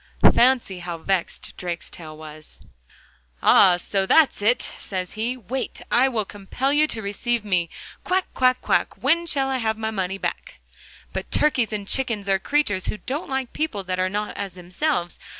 Fancy 0.33 0.79
how 0.79 0.97
vexed 0.97 1.55
Drakestail 1.57 2.17
was! 2.17 2.61
'Ah! 3.43 3.77
so 3.77 4.07
that's 4.07 4.41
it,' 4.41 4.71
says 4.79 5.11
he. 5.11 5.37
'Wait! 5.37 5.79
I 5.91 6.09
will 6.09 6.25
compel 6.25 6.73
you 6.73 6.87
to 6.87 7.03
receive 7.03 7.45
me. 7.45 7.69
Quack, 8.03 8.25
quack, 8.33 8.61
quack, 8.61 8.97
when 9.03 9.27
shall 9.27 9.51
I 9.51 9.59
get 9.59 9.77
my 9.77 9.91
money 9.91 10.17
back?' 10.17 10.59
But 11.13 11.29
turkeys 11.29 11.71
and 11.71 11.87
chickens 11.87 12.27
are 12.27 12.39
creatures 12.39 12.87
who 12.87 12.97
don't 12.97 13.29
like 13.29 13.53
people 13.53 13.83
that 13.83 13.99
are 13.99 14.09
not 14.09 14.35
as 14.35 14.55
themselves. 14.55 15.19